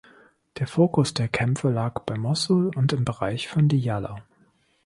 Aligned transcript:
Der 0.57 0.65
Fokus 0.65 1.13
der 1.13 1.27
Kämpfe 1.27 1.69
lag 1.69 2.01
bei 2.05 2.17
Mossul 2.17 2.71
und 2.75 2.91
im 2.91 3.05
Bereich 3.05 3.47
von 3.47 3.67
Diyala. 3.69 4.23